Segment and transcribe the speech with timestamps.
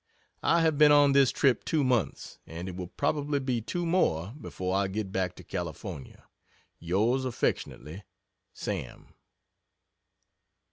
[0.41, 4.33] I have been on this trip two months, and it will probably be two more
[4.41, 6.23] before I get back to California.
[6.81, 8.01] Yrs affy
[8.51, 9.13] SAM.